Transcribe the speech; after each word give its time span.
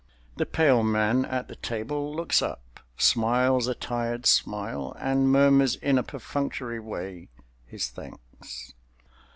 The 0.37 0.47
pale 0.47 0.81
man 0.81 1.25
at 1.25 1.47
the 1.47 1.55
table 1.57 2.15
looks 2.15 2.41
up, 2.41 2.79
smiles 2.97 3.67
a 3.67 3.75
tired 3.75 4.25
smile 4.25 4.97
and 4.99 5.31
murmurs 5.31 5.75
in 5.75 5.99
a 5.99 6.03
perfunctory 6.03 6.79
way 6.79 7.29
his 7.67 7.87
thanks. 7.89 8.73